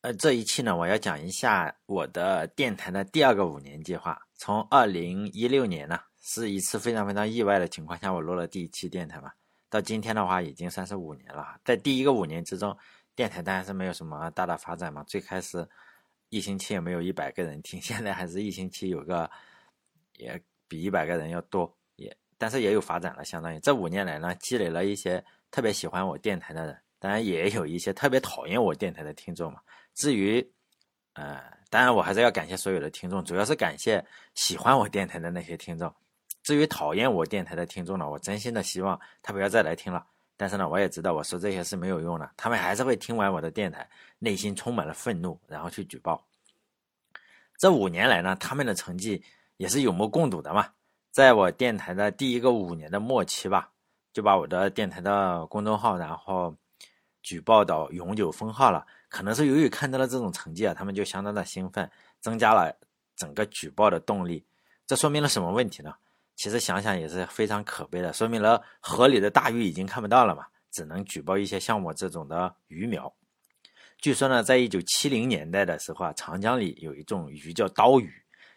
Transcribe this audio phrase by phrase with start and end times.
[0.00, 4.16] 呃，这一期呢，我要讲一下我的电台的第二个五年计划。
[4.36, 9.32] 从二零一六年呢，是一次非常非常意外的情况下，我录了第一期电台嘛。
[9.68, 11.58] 到今天的话，已经三十五年了。
[11.64, 12.76] 在第一个五年之中，
[13.16, 15.02] 电台当然是没有什么大的发展嘛。
[15.02, 15.68] 最开始
[16.28, 19.28] 一星期也没有一百个人听， 现在还是一星期有个，
[20.16, 23.24] 也比一百个人要多，也但是也有发展了。
[23.24, 29.60] 相当于这五年来呢，积累了一些特别喜欢我电台的人，当然也有一些特别讨厌我电台的听众嘛。
[29.98, 30.40] 至于，
[31.14, 34.02] 呃，当然我还是要感谢所有的听众，主要是感谢
[34.36, 35.92] 喜欢我电台的那些听众。
[36.44, 40.06] 至于讨厌我电台的听众呢，我真心的希望他不要再来听了。
[40.36, 46.24] 但是呢，我也知道我说这些是没有用的，他们还是会听完我的电台，内心充满了愤怒，然后去举报。
[47.58, 49.20] 这五年来呢，他们的成绩
[49.56, 50.68] 也是有目共睹的嘛。
[51.10, 53.68] 在我电台的第一个五年的末期吧，
[54.12, 56.54] 就把我的电台的公众号然后
[57.20, 58.86] 举报到永久封号了。
[59.08, 61.90] 可能是由于看到了这种成绩啊，他们就相当的兴奋，
[62.20, 62.74] 增加了
[63.16, 64.44] 整个举报的动力。
[64.86, 65.94] 这说明了什么问题呢？
[66.36, 73.12] 其实想想也是非常可悲的，说明了河里的大鱼已经看不到了嘛，只能举报一些像我这种的鱼苗。
[73.98, 78.12] 据说呢，在一九七零年代的时候啊，长江里有一种鱼叫刀鱼，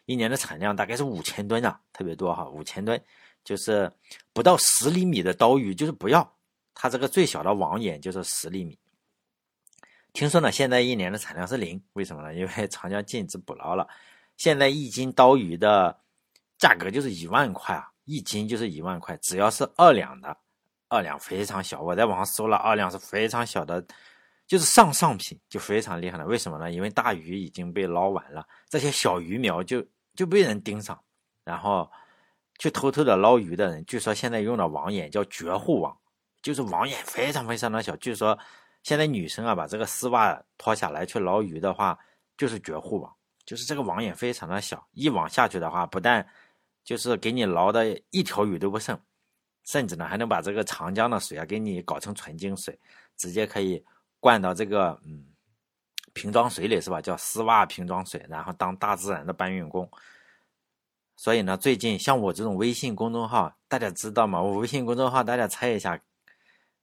[0.06, 3.02] 一年的产量大概是五千吨啊，特别多哈，五千吨，
[3.44, 3.92] 就是
[4.32, 6.38] 不到十厘米的刀鱼就是不要，
[6.76, 8.78] 它这个最小的网眼就是十厘米。
[10.14, 12.34] 听说呢，现在一年的产量是零，为什么呢？
[12.34, 13.88] 因为长江禁止捕捞了。
[14.36, 15.98] 现在一斤刀鱼的
[16.58, 20.36] 价格就是一万块啊，一斤就是一万块，只要是二两的，
[20.90, 21.82] 二两非常小。
[21.82, 23.84] 我在网上搜了，二两是非常小的，
[24.48, 26.26] 就是上上品，就非常厉害了。
[26.26, 26.70] 为什么呢？
[26.72, 29.82] 因为大鱼已经被捞完了，这些小鱼苗就
[30.14, 31.00] 就被人盯上，
[31.46, 31.90] 然后
[32.58, 35.98] 去偷偷的捞鱼的人，据说现在用的网眼叫绝户网，
[36.42, 38.38] 就是网眼非常非常的小，据说。
[38.84, 41.98] 现在女生啊，把这个丝袜脱下来去捞鱼的话，
[42.38, 43.16] 就是绝户网，
[43.46, 46.28] 就是这个网眼非常的小，一网下去的话，不但
[46.84, 49.00] 就是给你捞的一条鱼都不剩，
[49.66, 52.78] 甚至呢还能把这个长江的水啊给你搞成纯净水，
[53.18, 53.84] 直接可以
[54.20, 55.28] 灌到这个嗯
[56.14, 57.00] 瓶装水里是吧？
[57.00, 59.88] 叫丝袜瓶装水，然后当大自然的搬运工。
[61.16, 64.42] 所以呢，最近像我这种微信公众号，大家知道吗？
[64.42, 66.02] 我微信公众号，大家猜一下。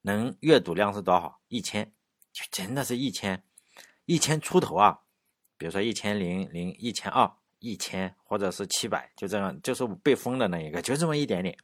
[0.02, 1.40] 能阅读量是多少？
[1.48, 1.92] 一千，
[2.32, 3.42] 就真的是一千，
[4.04, 5.00] 一千出头啊！
[5.56, 11.56] 比如说一千零零、一千二、一千，或者是七百，就这样，就是被封的那一个，就这么一点点。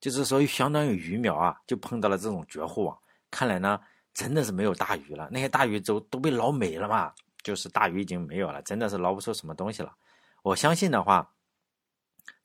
[0.00, 2.98] 就是说，相当于鱼苗啊，就碰到了这种绝户网。
[3.30, 3.80] 看来呢，
[4.14, 7.12] 真的是没有大鱼了，那些大鱼都都被捞没了嘛，
[7.42, 9.94] 就是大鱼已经没有了，真的是捞不出什么东西了。
[10.42, 11.30] 我相信的话，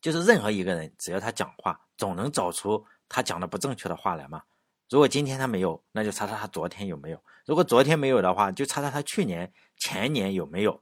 [0.01, 4.44] 就是任何一个人，只要他讲话，总能找出他讲的不正确的话来嘛。
[4.90, 10.81] 如果今天他没有，那就查查他昨天有没有；如果昨天没有的话，就查查他去年、前年有没有。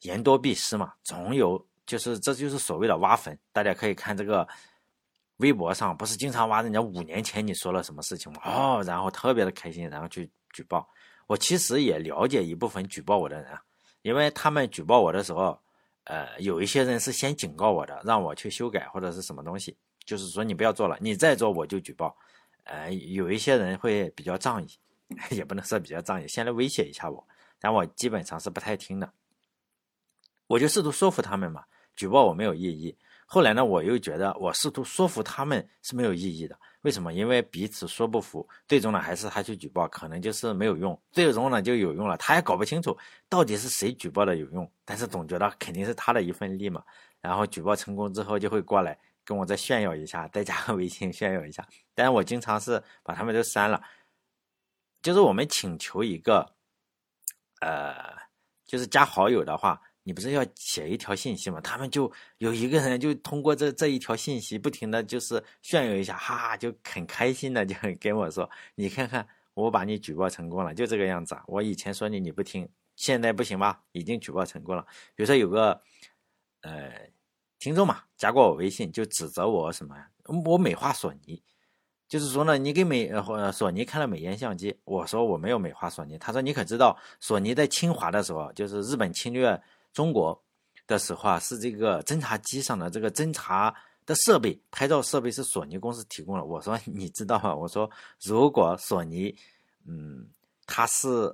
[0.00, 3.38] 言多必失嘛，总有，就是这就是所谓的挖坟。
[3.52, 4.46] 大家可以看这个
[5.36, 8.40] 微博上，不是经常挖人家五年前你说了什么事情吗？
[8.44, 10.88] 哦，然后特别的开心，然后去举报。
[11.28, 13.62] 我其实也了解一部分举报我的人啊，
[14.02, 15.56] 因为他们举报我的时候，
[16.02, 22.12] 呃，有一些人是先警告我的，让我去修改或者是什么东西，就是说你不要做了，你再做我就举报。
[22.64, 24.68] 呃，有一些人会比较仗义，
[25.30, 27.26] 也不能说比较仗义，先来威胁一下我，
[27.60, 29.12] 但我基本上是不太听的。
[30.46, 31.64] 我就试图说服他们嘛，
[31.96, 32.96] 举报我没有意义。
[33.26, 36.54] 后来呢，我又觉得我试图说服他们是没有意义的。
[36.82, 37.14] 为什么？
[37.14, 41.00] 因为彼此说不服，最终呢还是他去举报，可能就是没有用。
[41.12, 42.94] 最终呢就有用了，他也搞不清楚
[43.28, 46.82] 到底是谁举报的有用，但是总觉得肯定是他的一份力嘛。
[47.20, 48.98] 然后举报成功之后就会过来。
[49.24, 51.66] 跟我再炫耀一下，再加个微信炫耀一下。
[51.94, 53.82] 但是我经常是把他们都删了。
[55.00, 56.48] 就是我们请求一个，
[57.60, 58.14] 呃，
[58.64, 61.60] 就是加好友的话，你不是要写一条信息吗？
[61.60, 71.36] 他们就有一个人就通过这这一条信息，不停的就是炫耀一下，哈哈，就很开心的就跟我说：“你看看，我把你举报成功了，就这个样子。
[71.46, 73.82] 我以前说你你不听，现在不行吧？
[73.90, 74.86] 已经举报成功了。
[75.16, 75.82] 比如说有个，
[76.60, 77.10] 呃。”
[77.62, 80.10] 听众嘛，加过我微信就指责我什么呀？
[80.44, 81.40] 我美化索尼，
[82.08, 89.62] 就是说呢，你给美呃索尼看了美颜相机，我说我没有美化索尼，他说你可知道索尼在侵华的时候，就是日本侵略
[89.92, 90.36] 中国
[90.88, 93.72] 的时候啊，是这个侦察机上的这个侦察
[94.04, 96.44] 的设备，拍照设备是索尼公司提供的。
[96.44, 97.54] 我说你知道吗？
[97.54, 97.88] 我说
[98.20, 99.32] 如果索尼，
[99.86, 100.26] 嗯，
[100.66, 101.32] 他是。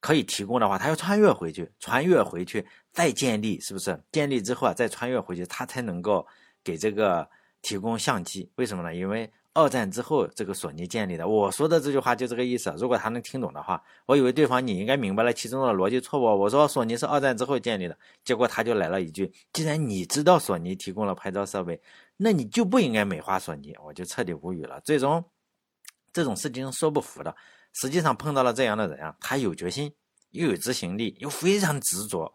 [0.00, 3.98] 可以提供的话，他要穿越回去，穿越回去再建立，是不是？
[4.10, 6.26] 建立之后啊，再穿越回去，他才能够
[6.64, 7.28] 给这个
[7.62, 8.50] 提供相机。
[8.56, 8.94] 为什么呢？
[8.94, 11.26] 因为二战之后这个索尼建立的。
[11.26, 12.72] 我说的这句话就这个意思。
[12.78, 16.40] 如果他能听懂的话，我以为对方你应该明白了其中的逻辑错误。
[16.40, 21.78] 我说索尼是二战之后建立的，结果他就来了一句：既然你知道索尼提供了拍照设备，
[22.16, 23.74] 那你就不应该美化索尼。
[23.84, 24.80] 我就彻底无语了。
[24.82, 25.22] 最终
[26.12, 27.34] 这种事情说不服的，
[27.72, 29.92] 实际上碰到了这样的人啊，他有决心，
[30.30, 32.32] 又有执行力，又非常执着。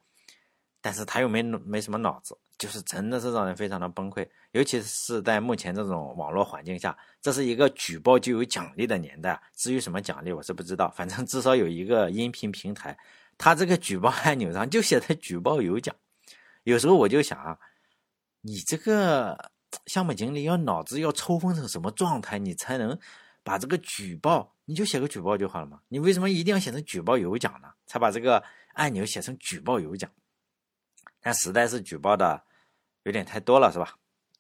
[0.82, 4.28] 但是他又没没什么脑子，就是真的是让人非常的崩溃。
[4.52, 9.42] 尤其是在目前这种网络环境下，这是一个举报就有奖励的年代。
[9.56, 10.94] 至于什么奖励，我是不知道。
[10.96, 12.96] 反正至少有一个音频平台，
[13.36, 15.96] 它这个举报按钮上就写着“举报有奖”。
[16.66, 17.58] 有时候我就想啊，
[18.42, 19.52] 你这个
[19.88, 22.96] 项目经理要脑子要抽风成什么状态，你才能
[23.46, 25.80] 把这个举报，你就写个举报就好了嘛？
[25.88, 27.72] 你为什么一定要写成“举报有奖”呢？
[27.86, 28.44] 才把这个
[28.74, 30.10] 按钮写成“举报有奖”。
[31.22, 32.42] 但实在是举报的
[33.04, 33.96] 有点太多了，是吧？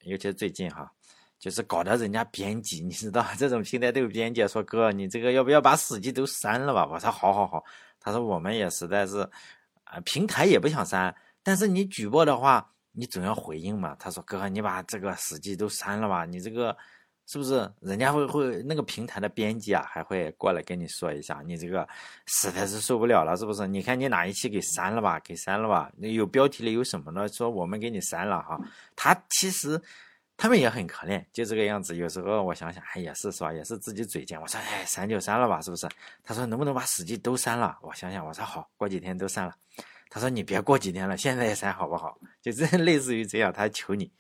[0.05, 0.91] 尤其是最近哈，
[1.37, 6.87] 就是搞得人家编辑，你知道这种平台都有编辑说哥，你这个要不要把死记都删了吧？
[6.87, 7.63] 我说好好好。
[7.99, 9.19] 他说我们也实在是
[9.83, 13.95] 啊，平台也不想删，但是你举报的话，你总要回应嘛。
[13.99, 16.75] 他说哥，你把这个死记都删了吧，你这个。
[17.27, 21.88] 是不是人家会会那个平台的编辑啊，还会过来跟你说一下，你这个
[22.27, 23.68] 实在是受不了了，是不是？
[23.68, 25.92] 你看你哪一期给删了吧，给删了吧。
[25.98, 27.27] 那有标题里有什么呢？
[27.30, 28.60] 说我们给你删了哈。
[28.95, 29.81] 他其实
[30.38, 31.95] 他们也很可怜，就这个样子。
[31.95, 33.51] 有时候我想想，哎，也是是吧？
[33.51, 34.39] 也是自己嘴贱。
[34.39, 35.89] 我说，哎，删就删了吧，是不是？
[36.24, 37.75] 他说能不能把史记都删了？
[37.81, 39.56] 我想想，我说好，过几天都删了。
[40.12, 42.18] 他说你别过几天了，现在删好不好？
[42.42, 44.12] 就这 类似于这样，他求你。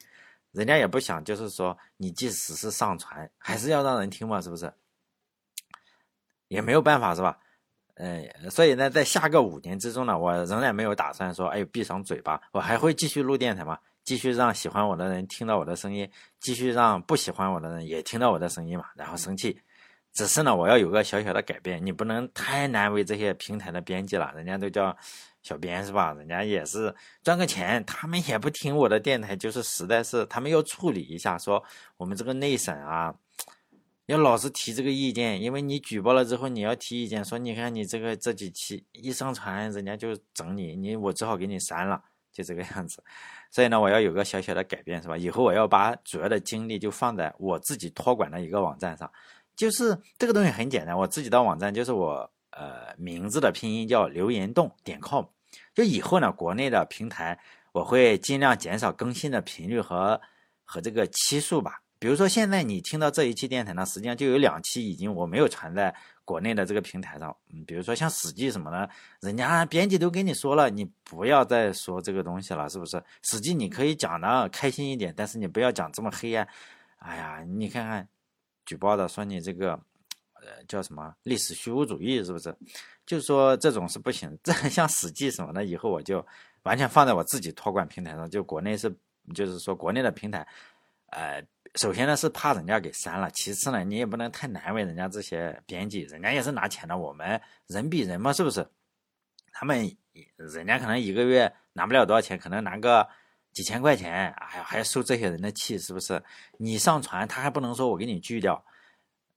[0.55, 4.73] 人家也不想，就是说，你即使是上传，还是要让人听嘛，是不是？
[6.47, 7.37] 也没有办法，是吧？
[7.95, 16.09] 嗯，所以呢，在下个五年之中呢，我仍然没有打算说，哎，闭上嘴巴，我还会继续录电台嘛，继续让喜欢我的人听到我的声音，
[16.39, 19.59] 继续让不喜欢我的人也听到我的声音嘛，然后生气。
[20.15, 24.97] 只是呢，我要有个小小的改变，你不能太难为这些平台的编辑了，人家都叫。
[25.43, 26.11] 小编是吧？
[26.13, 26.91] 人家也是
[27.21, 31.63] 赚个钱，他们也不听我的电台，就是实在是他们要处理一下，说
[31.97, 33.13] 我们这个内审啊，
[34.07, 42.01] 要老是提这个意见，因为你举报了之后，你要提意见，说你看你这个这几期一上传，人家就整你，你我只好给你删了，
[42.31, 43.03] 就这个样子。
[43.51, 45.15] 所以呢，我要有个小小的改变，是吧？
[45.15, 49.11] 以后我要把主要的精力就放在我自己托管的一个网站上，
[49.55, 55.25] 就是这个东西很简单，我自己的网站就是我呃名字的拼音叫留言洞点 com。
[55.73, 57.39] 就以后呢，国内的平台
[57.71, 60.19] 我会尽量减少更新的频率和
[60.63, 61.81] 和这个期数吧。
[61.97, 67.35] 比如说现在你听到这一期电台呢，实际上就有两期已经我没有传在国内的这个平台上。
[67.53, 68.89] 嗯，比如说像《史记》什么的，
[69.21, 72.97] 人家编辑都跟你说了，你不要再说这个东西了，是不是？
[73.23, 76.47] 《史记》你可以讲的开心一点，但是你不要讲这么黑暗。
[76.99, 78.07] 哎呀，你看看
[78.65, 79.73] 举报的说你这个
[80.33, 82.55] 呃叫什么历史虚无主义，是不是？
[83.05, 86.25] 就是说这种是不行，这像《史记》什么的，以后我就
[86.63, 88.29] 完全放在我自己托管平台上。
[88.29, 88.91] 就国内是，
[89.33, 90.47] 就是说国内的平台，
[91.11, 91.45] 呃，
[91.75, 98.67] 首先呢是怕人家给删了，其次呢你也不能太难为人家这些编辑，人家也是拿钱的，我们人比人嘛，是不是？
[99.51, 99.95] 他们
[100.35, 103.07] 人家可能一个月拿不了多少钱，可能拿个
[103.55, 106.21] 几千块钱，哎呀还受这些人的气，是不是？
[106.57, 108.63] 你上传他还不能说我给你拒掉。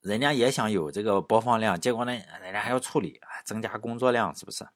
[0.00, 2.12] 人家也想有这个播放量，结果呢，
[2.42, 4.66] 人家还要处理，增加工作量，是不是？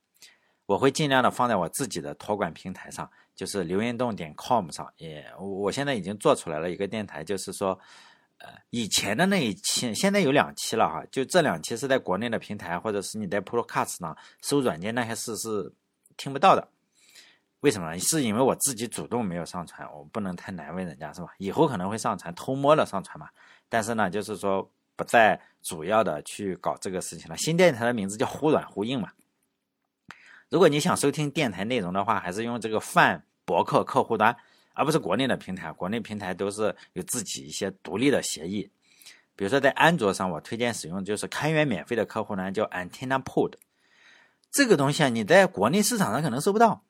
[0.67, 4.89] 我会尽量的放在我自己的托管平台上，就是留言洞点 com 上。
[4.97, 7.77] 也，我现在已经做出来了一个电台，就是说，
[8.39, 15.73] 呃，以前的那一期，现在有两期了哈，就这两期是在国内的平台，或者是你在 Podcast 上搜软件那些事是
[16.17, 16.69] 听不到的。
[17.63, 17.99] 为什么？
[17.99, 21.29] 是因为我自己主动没有上传，我不能太难为人家，是吧？
[21.39, 23.29] 以后可能会上传，偷摸的上传嘛。
[23.69, 24.71] 但是呢，就是说。
[24.95, 27.37] 不再主要的去搞这个事情了。
[27.39, 29.11] 新电台的名字叫“忽软忽硬”嘛。
[30.51, 34.37] 如果你想收听电台内容的话，还是用这个泛博客客户端，
[34.75, 35.73] 而不是国内的平台。
[35.73, 38.71] 国内平台都是有自己一些独立的协议。
[39.35, 43.55] 比如说在安卓上，我推荐使用就是开源免费的客户端，叫 AntennaPod。
[44.51, 46.85] 这个东西啊，你在国内市场上可能搜不到，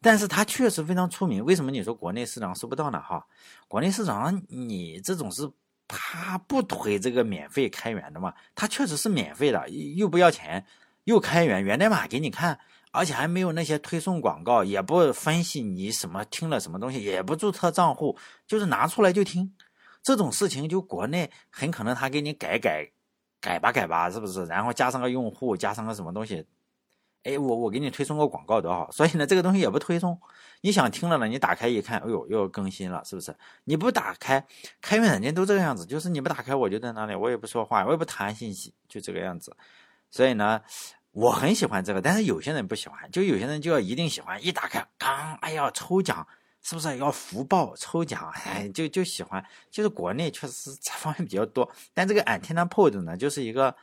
[0.00, 1.44] 但是它确实非常出名。
[1.44, 3.00] 为什么你说国内市场收不到呢？
[3.00, 3.26] 哈，
[3.68, 5.50] 国内市场你这种是。
[5.88, 8.34] 他不推这个免费开源的嘛？
[8.56, 10.66] 他确实是免费的，又不要钱，
[11.04, 12.58] 又开源，源代码给你看，
[12.90, 19.54] 而且还没有那些推送广告，也不分析你什么听了什么东西，也不注册账户，就是拿出来就听。
[20.02, 22.90] 这种事情就国内很可能他给你改改
[23.40, 24.44] 改吧改吧，是不是？
[24.46, 26.44] 然后加上个用户，加上个什么东西，
[27.26, 28.90] 哎，我我给你推送个广告多好。
[28.92, 30.18] 所以呢，这个东西也不推送。
[30.60, 33.34] 你想听了呢，你打开一看，哎呦，又更新了，是不是？
[33.64, 34.44] 你不打开，
[34.80, 39.54] 开源软件都这个样子，就是你不打开，我就在那里，我也不说话，我也不弹信息，就这个样子。
[40.10, 40.60] 所以呢，
[41.10, 46.26] 我很喜欢这个，但是有些人不喜欢，就有些人就要一定喜欢，一打开，刚，哎呀，抽奖，
[46.62, 48.32] 是不是要福报抽奖？
[48.44, 51.70] 哎，就就喜欢，就是国内确实是这方面比较多。
[51.92, 53.76] 但这个 AntennaPod 呢，就是一个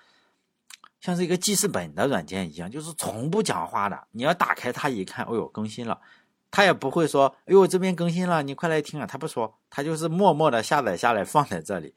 [1.04, 4.08] 像是一个记事本的软件一样，就是从不讲话的。
[4.12, 6.00] 你要打开它一看，哦呦，更新了。
[6.50, 9.06] 它也不会说，哎呦，这边更新了，你快来听啊！
[9.06, 11.94] 它不说，它就是默默的下载下来放在这里，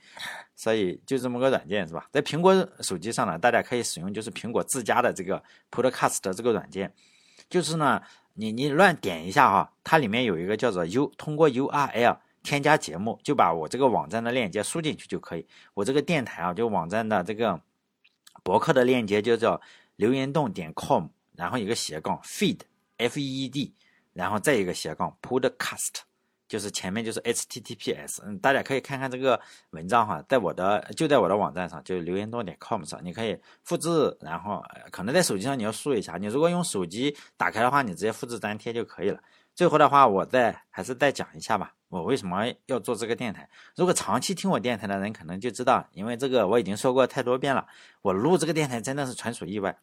[0.56, 2.08] 所以就这么个软件是吧？
[2.10, 6.92] 在苹果手机上呢，大家可以使用就是苹果自家的这个 Podcast 的这个软件，
[7.48, 8.02] 就是呢，
[8.34, 15.46] 你你乱点一下哈，它里面有一个叫做 U，通过 URL 添加节目，就把我这个网站的链接输进去就可以。
[15.75, 17.60] 我这个电台啊，就网站的这个
[18.46, 19.60] 博客的链接就叫
[19.96, 22.60] 留言洞点 com，然后一个斜杠 feed
[22.96, 23.74] f e e d。
[24.12, 25.96] 然后再一个斜杠 podcast，
[26.48, 29.38] 就是前面就是 https，嗯，大家可以看看这个
[29.70, 39.20] 文章哈，在我的就在我的网站上，就是留言洞点 com 上，你可以复制，然后可能在手机上你要输一下，你如果用手机打开的话，你直接复制粘贴就可以了。
[39.54, 43.49] 最后的话，我再还是再讲一下吧，我为什么要做这个电台？
[43.76, 47.66] 如果长期听我电台的人可能就知道，因为这个我已经说过太多遍了，
[48.02, 49.78] 我录这个电台真的是纯属意外。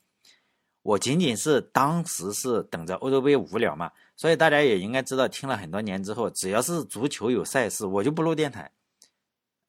[0.81, 8.69] 我仅仅是当时是等着欧洲杯无聊嘛，所以大家也应该知道，听了很多年之后，只要是足球有赛事，我就不录电台。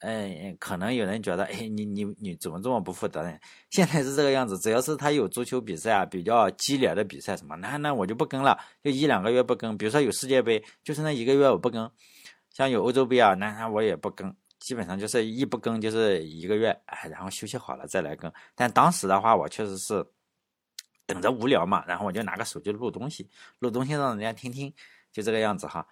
[0.01, 3.41] 哎，可能有人觉得，哎，你你你怎么这么不负责任？
[3.71, 9.79] 现在是这个样子，只要是他有足球比赛啊，比较激烈的比赛什么，那那我就不更了，就一两个月不更。
[9.79, 11.89] 比如说有世界杯，就是那一个月我不更；
[12.55, 18.33] 像有欧洲杯啊，那那我也不更，基本上就是一不更就是一个月，哎，然后休息好了再来更。
[18.55, 20.03] 但当时的话，我确实是。
[21.07, 24.73] 等着无聊嘛，然后我就拿个手机录东西，录东西让人家听听，
[25.13, 25.87] 就这个样子哈。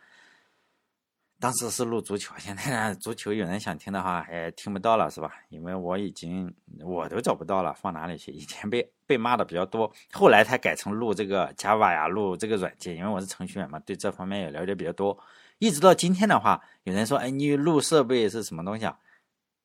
[1.39, 5.31] 当时是录足球，现在呢， 足球有人想听的话也听不到了，是吧？
[5.51, 6.51] 因为我已经
[6.81, 8.33] 我都找不到了，放哪里去？
[8.33, 15.19] 以前被被骂的比较多，后来才改成录这个 Java 呀，录这个软件，因为我是程序员嘛，对这方面也了解比较多。
[15.63, 18.99] 一直到今天的话，有人说，哎，你录设备是什么东西啊？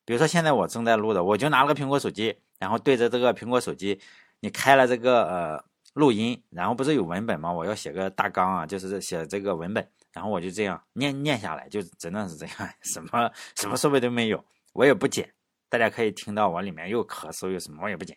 [0.05, 3.99] 比如说现在我正在录的，我就拿了个苹果手机，然后对着这个苹果手机。
[4.39, 7.51] 你开了这个呃录音，然后不是有文本吗？
[7.51, 15.33] 我要写个大纲啊，就是写这个文本，然后我就这样念念下来，就真的是这样， 什么什么设备都没有，我也不剪，
[15.67, 18.15] 大家可以听到我里面又咳嗽又什么，我也不剪，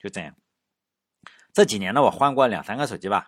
[0.00, 0.32] 就这样。
[1.52, 3.26] 这几年呢，我换过两三个手机吧，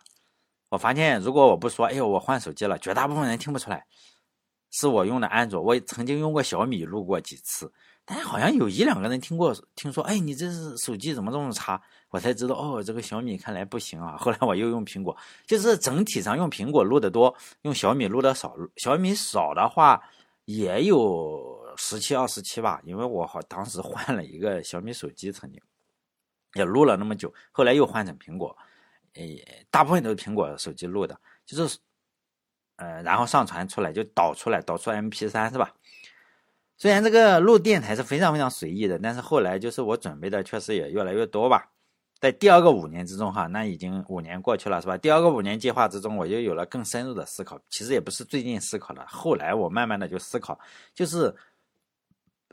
[0.68, 3.86] 我发现如果我不说，哎呦，我换手机了，绝大部分人听不出来，
[4.70, 5.60] 是我用的安卓。
[5.60, 7.72] 我曾经用过小米录过几次。
[8.10, 11.78] 但好像有一两个人听过，听说，哎，你这是手机怎么这么差？
[12.08, 14.16] 我才知道，哦，这个小米看来不行啊。
[14.16, 15.14] 后来我又用苹果，
[15.46, 18.56] 就是整体上用苹果录的多，用小米录的少。
[18.76, 20.02] 小米少的话
[20.46, 25.60] 也有十七、二十七吧，因为我好当时换了一个小米手机，曾经
[26.54, 28.56] 也录了那么久，后来又换成苹果，
[29.14, 31.78] 诶，大部分都是苹果手机录的，就是，
[32.76, 35.74] 呃，然后上传出来就导出来，导出 MP3 是吧？
[36.76, 41.72] 虽然这个录电台是非常非常随意的，但是后来就是我准备的确实也越来越多吧。
[42.20, 44.96] 在第二个五年之中，哈，那已经五年过去了，是吧？
[44.96, 47.60] 第二个五年计划之中，我就有了更深入的思考。
[47.68, 50.58] 其实也不是最近思考的，后来我慢慢的就思考，
[50.94, 51.34] 就是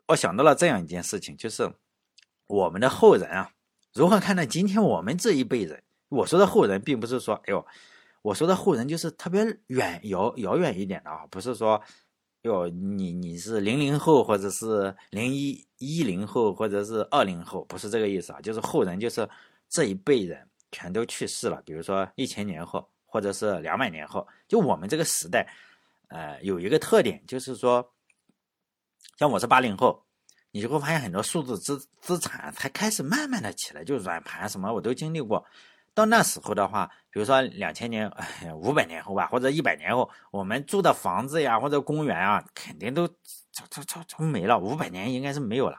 [0.07, 1.67] 我想到了这样一件事情，就是
[2.47, 3.51] 我们的后人啊，
[3.93, 5.83] 如何看待今天我们这一辈人？
[6.09, 7.65] 我说的后人，并不是说，哎呦，
[8.21, 11.81] 我说的后人就是特别远遥遥远一点的啊，不是说。
[12.41, 19.27] 哟，你你是零零后，或者是零一一零后，或者是二零后，不是这个意思啊，就是后人，就是
[19.67, 21.59] 这一辈人全都去世了。
[21.65, 25.51] 比如说一千年后，或者是两百年后，就我们这个时代，
[26.09, 27.83] 呃，有一个特点，就是说，
[29.17, 30.05] 像我是八零后，
[30.51, 35.43] 你就会发现很多数字资资产才开始慢慢的起来，就软盘什么我都经历过。
[35.95, 38.11] 到那时候的话，比如说两千年、
[38.53, 44.59] 五百年后吧，或者一百年后，我们住的房子呀，或者公园啊，肯定都超超超超没了。
[44.59, 45.77] 五百年应该是没有了，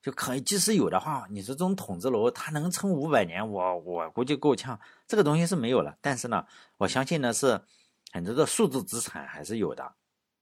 [0.00, 4.80] 就可以即使有的话，你说这种筒子楼它能撑五百年，我我估计够呛。
[5.06, 6.46] 这个东西是没有了，但是呢，
[6.78, 7.60] 我相信呢是
[8.10, 9.92] 很多的数字资产还是有的，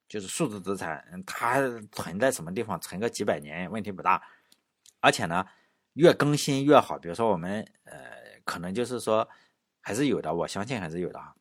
[0.08, 4.22] 就是数字资产它存在什么地方，存个几百年问题不大，
[5.00, 5.44] 而且呢
[5.94, 6.96] 越更新越好。
[6.96, 8.15] 比如说我们呃。
[8.46, 9.28] 可能就是说，
[9.82, 11.34] 还是有的，我相信还是有的哈。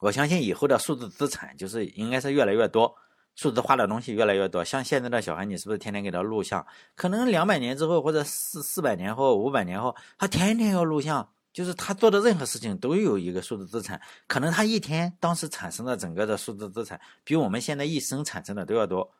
[0.00, 2.92] 我相信以后的数字资产就是应该是越来越多，
[3.36, 4.64] 数字化的东西越来越多。
[4.64, 6.66] 像现在的小孩，你是不是天天给他录像？
[6.96, 19.12] 可能两百年之后，或者四四百年后、五百年后，他天天要录像，就是他做的任何事情都有一个数字资产，可能他一天当时产生的整个的数字资产比我们现在一生产生的都要多，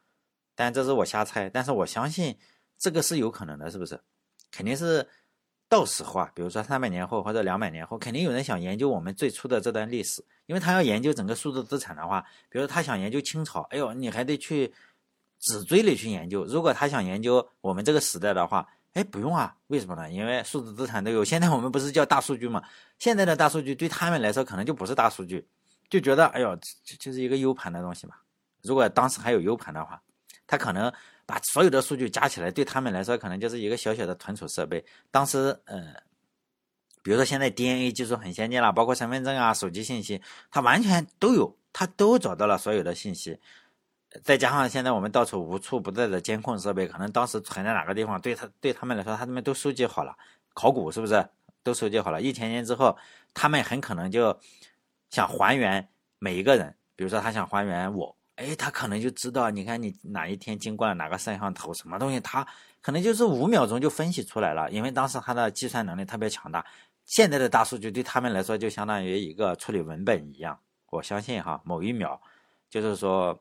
[0.55, 2.39] 但这是我瞎猜，但是我相信
[2.79, 4.01] 这个是有可能的，是不是？
[4.51, 5.07] 肯定是
[5.71, 14.75] 到时候啊，比如说三百年后或者两百年后，肯定有人想研究我们最初的这段历史，因为他要研究整个数字资产的话，比如他想研究清朝，哎呦，你还得去
[15.39, 20.11] 纸堆里去研究；如果他想研究我们这个时代的话，哎，不用啊，为什么呢？
[20.11, 21.25] 因为数字资产都有。
[21.25, 22.61] 现在我们不是叫大数据吗？
[22.99, 25.47] 现在的大数据对他们来说可能就不是大数据，
[25.89, 26.59] 就觉得哎呦，
[26.99, 28.17] 就是一个 U 盘的东西嘛。
[28.63, 30.03] 如果当时还有 U 盘的话，
[30.49, 30.93] 他可能
[31.31, 34.85] 把所有的数据加起来，对他们来说可能就是一个小小的存储设备。
[35.13, 35.95] 当时，呃，
[37.05, 40.21] 比如说现在 DNA 技术很先进了，包括身份证啊、手机信息，
[40.51, 43.39] 它完全都有，它都找到了所有的信息。
[44.25, 50.17] 再加上现在我们到处无处不在的监控设备，可能当时存在哪个地方，对他对他们来说，他们都收集好了。
[50.53, 51.25] 考古是不是
[51.63, 52.21] 都收集好了？
[52.21, 52.99] 一千年之后，
[53.33, 54.37] 他们很可能就
[55.11, 62.47] 想还原每一个人，比如说他想还原我，哎，他可能就知道，你看你哪一天经过了哪个摄像头，什么东西，他
[62.81, 66.65] 可能就是五秒钟就分析出来了，因为当时他的计算能力特别强大。
[67.05, 70.59] 现在的大数据对他们来说，就相当于一个处理文本一样。
[70.91, 72.21] 我相信哈，某一秒，
[72.71, 73.39] 就是说。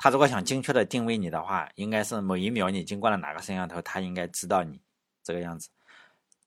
[0.00, 4.80] 他如果想精确的定位你的话，应该是某一秒你经过了哪个摄像头，他应该知道你
[5.24, 5.68] 这个样子。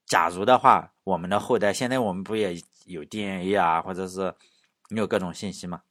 [0.05, 4.33] 假如的话，我们的后代现在我们不也有 DNA 啊，或者是
[4.87, 5.81] 你有各种信息嘛？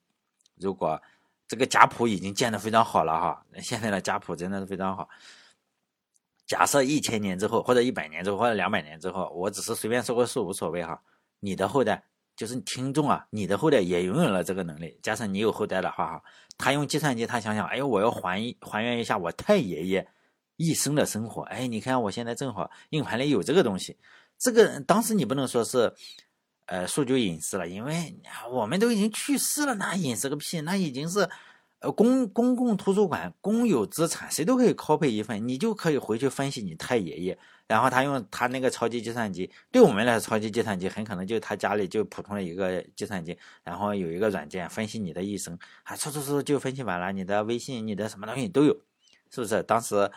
[0.56, 0.98] 如果
[1.50, 5.08] 这个家谱已经建的非常好了哈，现在的家谱真的是非常好。
[6.46, 11.02] 假设一千年之后，或者一百年之后，或者两百年之后，我只是随便说个数，无所谓哈。
[11.40, 12.04] 你的后代。
[12.36, 16.24] 就是听众啊，你的后代也拥有了这个能力，加上你有后代的话哈，
[16.56, 20.08] 他用计算机，他想想，哎，我要还还原一下我太爷爷
[20.56, 23.98] 一生的生活，哎，你看我现在正好硬盘里有这个东西，
[24.38, 25.92] 这个当时你不能说是，
[26.70, 28.14] 呃，数据隐私了，因为
[28.50, 31.28] 我们都已经去世了，那隐私个屁，那已经是。
[31.82, 37.38] 呃，公公共图书馆公有资产，谁都可以 copy 一份，你就可以回去分析你太爷爷。
[37.66, 43.34] 然后他用他那个超级计算机，对我们来说，超级计算机很可能就他家里就普通的一个计算机，
[43.64, 48.74] 然后有一个软件分析你的一生，啊，嗖嗖嗖就分析完了，你的微信、你的什么东西都有，
[49.30, 49.62] 是不是？
[49.62, 50.10] 当时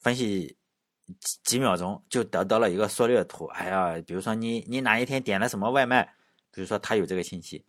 [0.00, 0.56] 分析
[1.20, 3.46] 几几秒钟就得到了一个缩略图。
[3.46, 6.02] 哎呀，比如说你你哪一天点了什么外卖，
[6.52, 7.64] 比如说他有这个信息。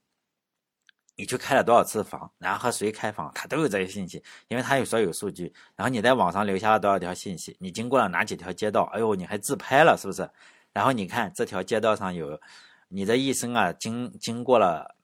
[1.15, 5.53] 你去开了多少次房，然后和谁开房，他都有这些信息，因为他有所有数据。
[5.75, 10.29] 然后你在网上留下了多少条信息，你经过了哪几条街道，哎呦，你还自拍了，是不是？
[10.71, 12.39] 然后你看这条街道上有
[12.87, 14.95] 你的一生啊，经经过了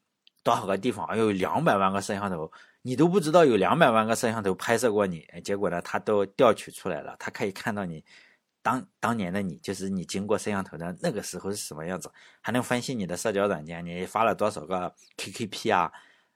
[0.41, 2.49] 多少个地方，哎呦，两百万个摄像头，
[2.87, 8.05] 你都不知道有两百万个摄像头拍摄过你，结果呢，他都调取出来了，他可以看到你
[8.61, 15.91] 当当年的你，就是你经过摄像头的那个时候是什么样子，还能分析你的社交软件，你发了多少个 KKP 啊？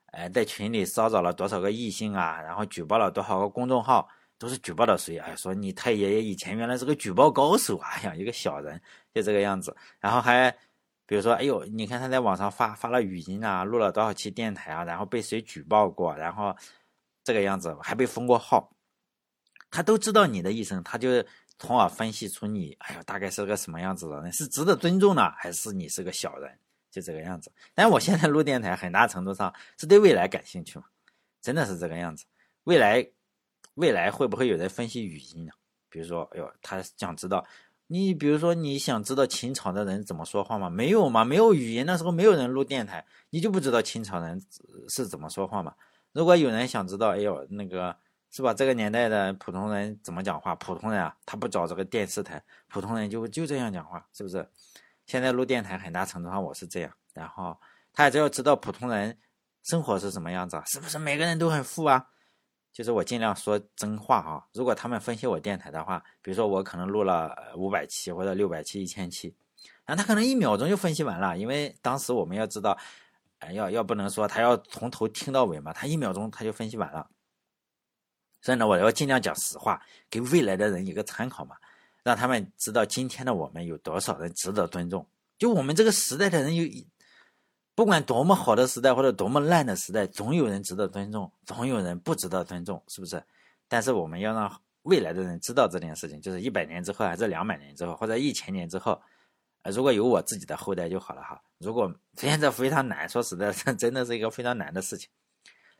[0.08, 2.42] 哎，在群里骚扰了多少个异性啊？
[2.42, 4.10] 然后举报了多少个公众号？
[4.40, 5.20] 都是举报的谁？
[5.20, 7.90] 哎，说你太爷爷以前原来是个举报高手啊！
[7.92, 8.82] 哎呀，一个小人
[9.14, 9.76] 就这个样子。
[10.00, 10.50] 然后还
[11.10, 14.84] 比如说，哎呦，你看他在网上发发了语音啊，录了多少期电台啊？
[14.84, 16.15] 然后被谁举报过？
[16.15, 16.56] 然后
[17.24, 18.72] 这个样子还被封过号，
[19.72, 21.10] 他都知道你的一生，他就
[21.58, 24.32] 从而分析出你，哎呀，大概是个什么样子的人？
[24.32, 26.60] 是值得尊重呢，还是你是个小人？
[26.91, 30.86] 就这个样子，但我现在录电台，很大程度上是对未来感兴趣嘛，
[31.41, 32.24] 真的是这个样子。
[32.65, 33.04] 未来，
[33.74, 35.52] 未来会不会有人分析语音呢？
[35.89, 37.43] 比如说，哎呦，他想知道
[37.91, 40.69] 你，比如说你想知道秦朝的人怎么说话吗？
[40.69, 41.25] 没有吗？
[41.25, 44.39] 没有语音，那时候没有人录电台，你就不知道秦朝人
[44.89, 45.73] 是怎么说话吗？
[46.12, 47.95] 如果有人想知道，哎呦，那个
[48.30, 48.54] 是吧？
[48.54, 50.54] 这个年代的普通人怎么讲话？
[50.56, 54.47] 普通人啊，他不找这个电视台，普通人就就这样讲话，是不是？
[55.08, 57.58] 现在录电台很大程度上我是这样，然后
[57.91, 59.17] 他只要知道普通人
[59.63, 62.06] 生活是什么样子，是不是每个人都很富啊？
[62.72, 64.44] 就是我尽量说真话啊。
[64.54, 69.34] 如果他们分析我电台的话，比如说我可能录了五百期或者六百期、一千期，
[69.86, 72.78] 然后他可能一秒钟就分析完了，因为当时我们要知道，
[73.40, 77.10] 哎，要要不能说他要从头听到尾嘛，他一秒钟他就分析完了。
[78.42, 81.56] 所以呢，我要尽量讲实话，给未来的人一个参考嘛。
[82.02, 85.06] 让他们知道今天的我们有多少人值得尊重。
[85.38, 86.64] 就我们这个时代的人有，
[87.80, 93.24] 不管多么好的时代或者多么烂的时代，总有人值得尊重，总有人不值得尊重，是不是？
[93.70, 99.02] 但是我们要让未来的人知道这件事情，就是一百年之后，还是两百年之后，或者一千年之后，
[99.74, 101.42] 如果有我自己的后代就好了哈。
[101.60, 105.10] 如果现在非常难，说实在，这 真的是一个非常难的事情。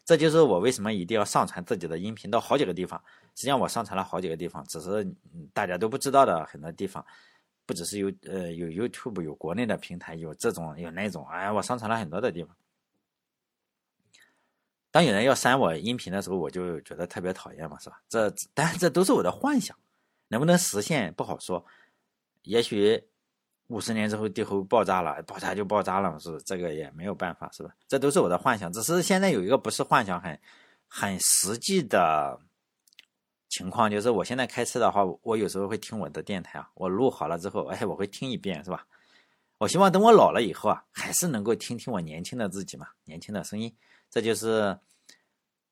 [0.06, 2.98] 这就是我为什么一定要上传自己的音频到好几个地方。
[3.36, 5.06] 实际上我上传了好几个地方，只是
[5.54, 7.06] 大家都不知道的很多地方。
[7.70, 12.56] 不只是有呃有 YouTube 有国内的平台，有这种有那种，哎，我上传了很多的地方。
[14.90, 18.02] 当有人要删我音频的时候，我就觉得特别讨厌嘛，是吧？
[18.10, 19.78] 这但这都是我的幻想，
[20.30, 21.64] 能不能实现不好说。
[22.42, 23.00] 也许
[23.68, 27.70] 五十年之后地球爆炸了，爆炸就爆炸了，是这个也没有办法，是吧？
[27.88, 30.40] 这都是我的幻想，只是现在有一个不是幻想，很
[30.88, 32.42] 很实际的
[33.50, 38.86] 情况，就是我现在开车的话，我有时候会听我的电台啊，我录好了之后，哎，我会听一遍，是吧？
[39.58, 43.76] 我希望等我老了以后啊，还是能够听听我年轻的自己嘛，年轻的声音。
[44.10, 44.78] 这就是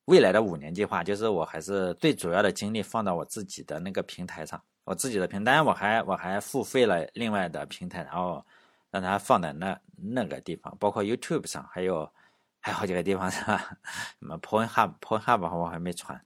[0.06, 8.46] 未来的五年计划，就是我还是最主要的精力放到我自己的那个平台上，我自己的平台，我还我还付费了另外的平台，然后
[8.92, 12.12] 让它放在那那个地方，包括 YouTube 上，还有
[12.60, 13.78] 还有好几个地方是吧？
[14.20, 16.20] 什么 PornHub，PornHub 我还没传，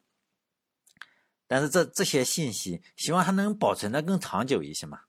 [1.52, 5.02] 但是这这些信息，希望它能保存的更长久一些嘛。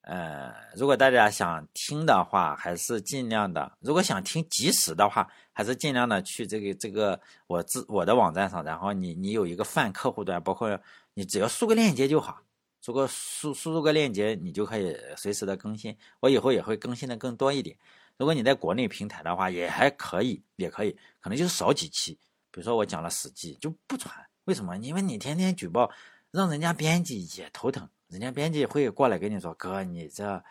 [0.00, 10.76] 呃，如果大家想听的话，还是尽量的；如果想听及时的话，还是尽量的去这个这个我自我的网站上，然后你你有一个泛客户端，包括
[11.14, 12.42] 你只要输个链接就好，
[12.84, 15.96] 如果输输入个链接，你就可以随时的更新。
[16.18, 17.78] 我以后也会更新的更多一点。
[18.16, 20.90] 如果你在国内平台的话，也还可以，也可以，
[21.20, 22.18] 可能就是少几期。
[22.50, 24.12] 比如说我讲了十集就不传，
[24.44, 24.76] 为什么？
[24.78, 25.90] 因为你天天举报，
[26.30, 27.88] 让人家编辑也头疼。
[28.08, 30.42] 人家编辑会过来跟你说：“哥，你这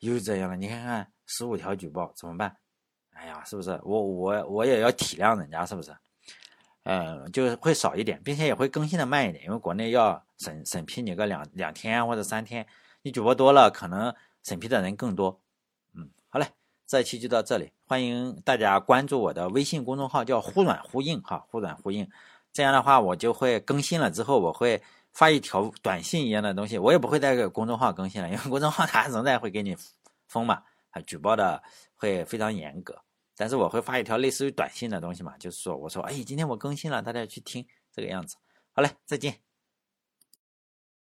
[0.00, 2.56] 又这样了，你看看十五条举报怎么办？”
[3.12, 3.70] 哎呀，是不是？
[3.84, 5.94] 我我我也要体谅人家，是不是？
[6.84, 12.66] 嗯，就是会少一点，并且也会更新的慢一点，因为国内要审审批你个两两天或者三天，
[13.02, 15.40] 你举报多了，可能审批的人更多。
[15.94, 16.46] 嗯，好嘞，
[16.86, 22.08] 这期就到这里，欢迎大家关注我的微信公众号，叫“忽软忽硬”哈，“忽软忽硬”，
[22.56, 24.82] 这样的话我就会更新了之后，我会。
[25.18, 29.74] 发一条短信一样的东西，我也不会在个公众号更新了，因为公众号它仍然会给你
[30.28, 31.62] 封嘛，它举报的
[31.94, 32.94] 会非常严格。
[33.34, 38.36] 但是我会发一条类似于短信的东西嘛，就是说我说，哎，今天我更新了，大家去听这个样子。
[38.74, 39.45] 好嘞，再见。